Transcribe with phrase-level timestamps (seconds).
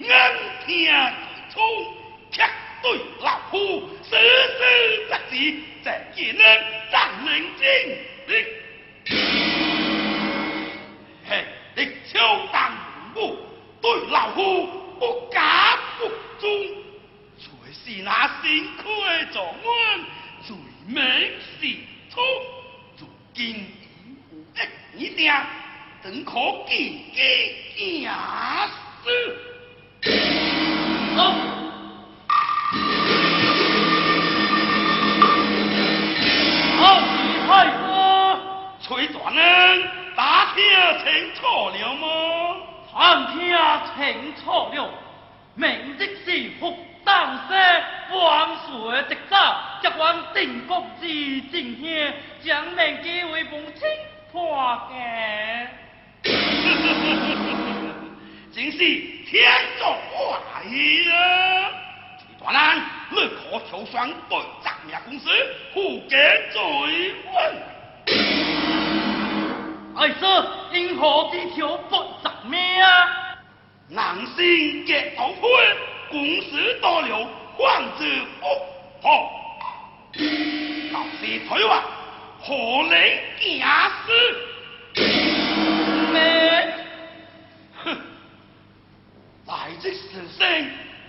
[0.00, 0.10] 眼
[0.66, 0.70] 听
[1.52, 1.62] 冲，
[2.30, 2.42] 却
[2.82, 4.16] 对老夫死死
[5.08, 5.34] 不止，
[5.84, 6.42] 这也能
[6.90, 6.94] 让
[7.26, 7.62] 人惊
[11.24, 11.30] 嘿，
[11.76, 11.78] 你
[12.10, 12.72] 敲当
[13.14, 13.36] 我
[13.80, 14.66] 对老夫
[14.98, 16.08] 不假不
[16.40, 16.48] 忠，
[17.38, 19.66] 才是那辛苦的状元
[20.42, 21.66] 最美是
[22.10, 22.22] 错，
[22.98, 23.66] 如今已
[24.30, 24.46] 无
[24.96, 25.34] 一点。
[26.02, 26.32] 怎可
[26.66, 26.76] 见
[27.14, 28.68] 见假
[29.02, 29.08] 好，
[36.78, 37.02] 好厉
[37.48, 38.38] 害啊！
[38.80, 39.82] 崔大人，
[40.14, 40.62] 打听
[41.02, 42.06] 清楚了吗？
[42.92, 43.36] 探听
[43.96, 44.00] 清
[44.36, 44.40] 楚
[44.72, 44.76] 了，
[45.56, 47.54] 明日是复当社
[48.16, 48.20] 万
[48.58, 48.70] 岁
[49.08, 49.34] 直早，
[49.82, 52.14] 接往定国之正天，
[52.44, 53.80] 将命机为母亲
[54.30, 55.02] 破镜。
[58.54, 60.38] 真是天作怪
[61.08, 61.12] 了！
[62.38, 65.30] 大人，你可求双对咱命公司
[65.72, 66.16] 负给
[66.52, 66.60] 追
[67.32, 67.34] 问？
[69.96, 73.38] 爱说因何只条不杂命啊？
[73.88, 75.50] 男性结头婚，
[76.10, 78.04] 公司多了，患之
[78.38, 78.46] 不
[79.00, 79.30] 好。
[80.92, 81.84] 老是退话，
[82.38, 82.92] 何能
[83.58, 84.12] 假死？
[89.72, 90.46] 在这世上，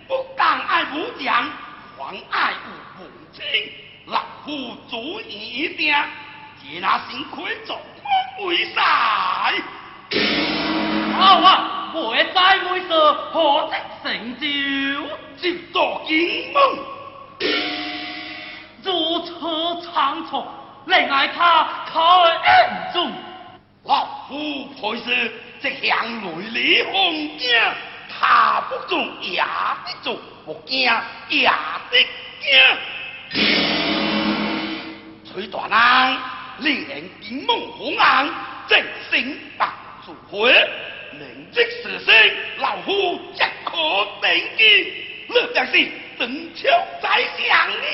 [0.08, 1.50] 不但爱武将，
[1.98, 2.54] 还爱
[2.98, 3.44] 母亲。
[4.06, 4.52] 老夫
[4.90, 5.94] 主意一定，
[6.62, 8.82] 接那辛苦做官为赛。
[11.18, 14.48] 好啊，会在会说何得成就，
[15.38, 16.62] 就做金梦。
[18.82, 20.46] 如此仓促，
[20.86, 23.12] 令爱他考恩重。
[23.84, 27.50] 老夫配是这向雷李红惊，
[28.26, 30.90] 他不中也得中，不惊
[31.28, 31.52] 也
[31.92, 32.08] 得
[32.40, 32.50] 惊。
[35.26, 36.18] 崔大人，
[36.60, 38.30] 你连金梦红昂，
[38.70, 38.82] 正
[39.12, 39.68] 心白
[40.06, 40.54] 主会，
[41.12, 41.22] 明
[41.54, 42.16] 日是生，
[42.60, 43.76] 老夫即可
[44.22, 44.64] 定计。
[45.28, 45.74] 你便是
[46.18, 46.70] 正巧
[47.02, 47.86] 在想了，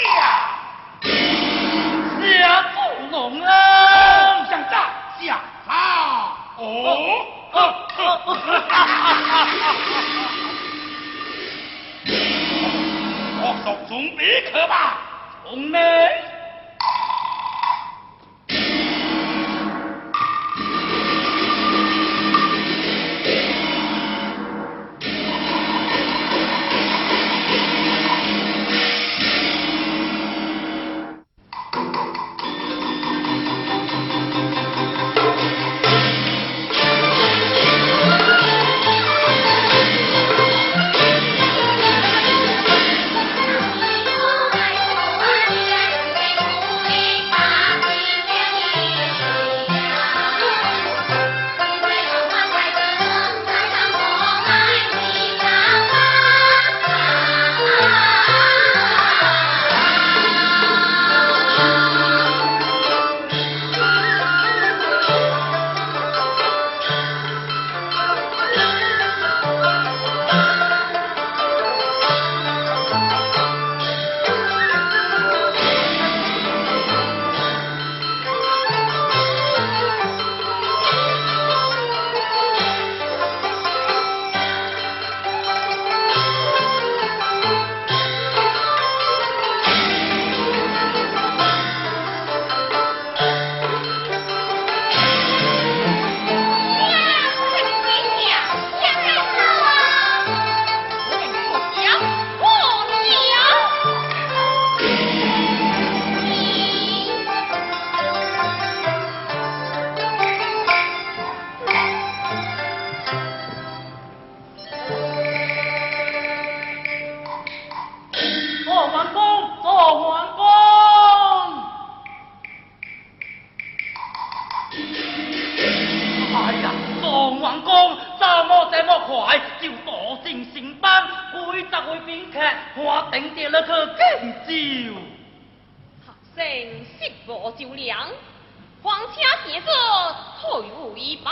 [141.10, 141.32] 退位包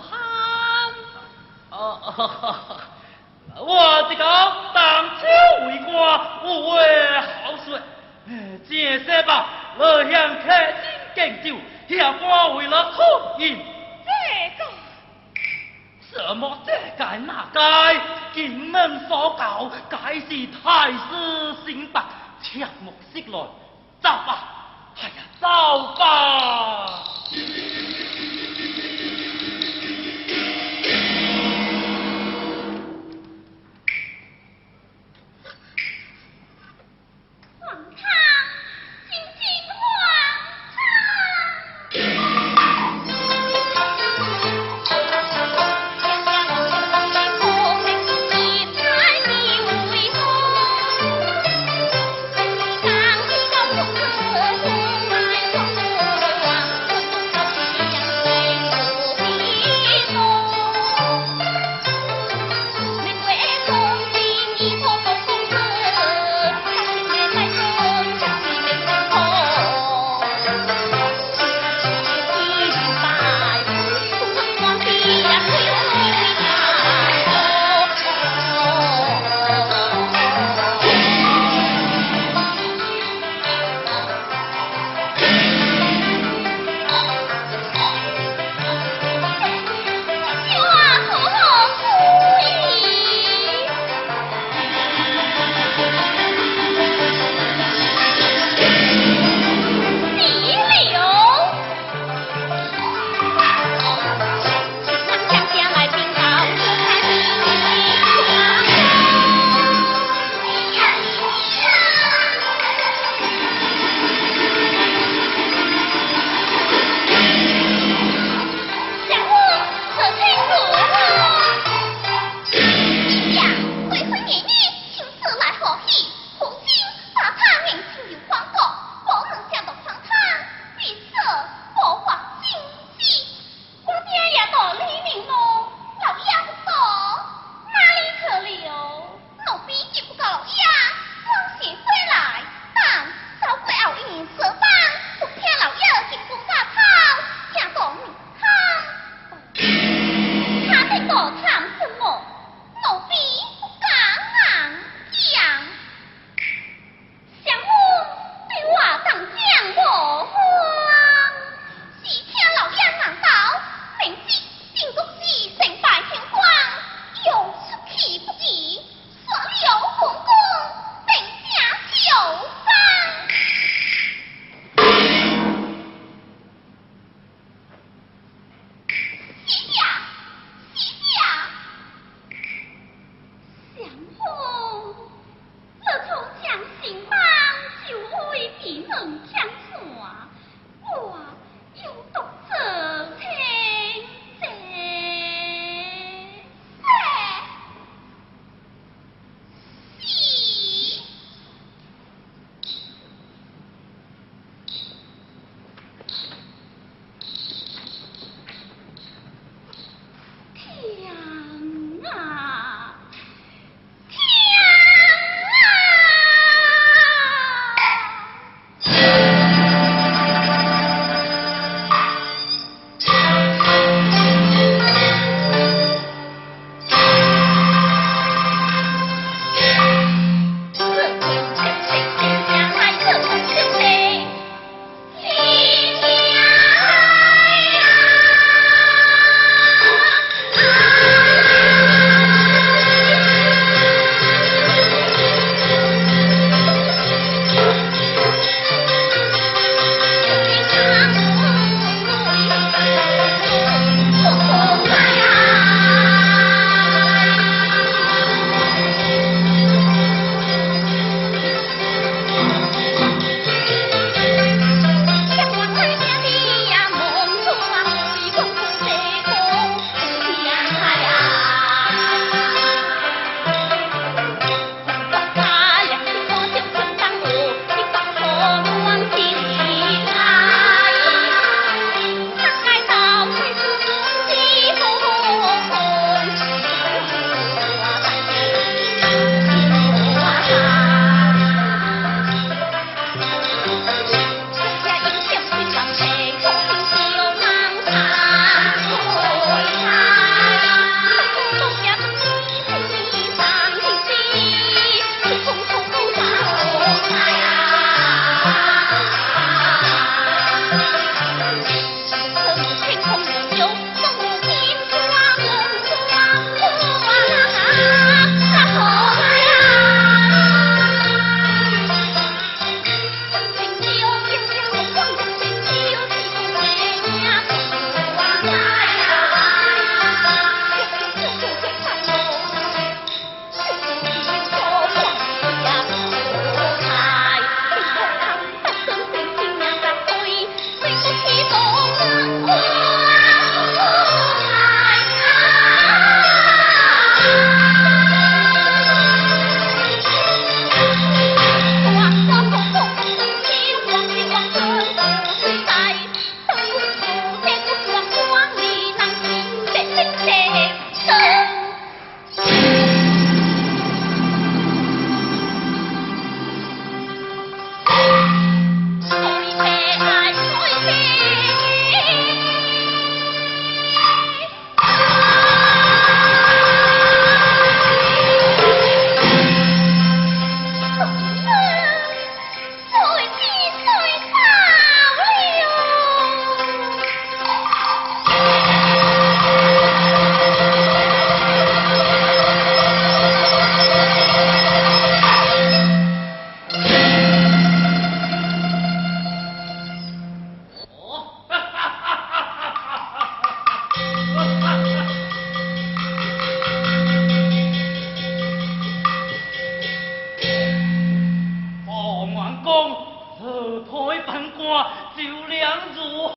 [0.00, 0.18] 涵。
[1.70, 2.80] 哦，
[3.56, 4.24] 我这个
[4.72, 5.26] 当朝
[5.66, 5.94] 为官，
[6.44, 6.72] 有话
[7.44, 7.78] 好说。
[8.68, 9.46] 这些吧，
[9.78, 10.44] 我向客
[11.14, 11.56] 敬敬
[11.88, 12.96] 酒，下官为了婚
[13.38, 13.56] 姻。
[14.04, 14.10] 这
[14.56, 14.64] 个。
[16.10, 17.96] 什么这该那该？
[18.34, 22.02] 进门所教，该是太师心白，
[22.42, 23.38] 切莫息来，
[24.00, 24.38] 走吧！
[25.00, 25.10] 哎呀，
[25.40, 25.46] 走
[25.96, 27.04] 吧！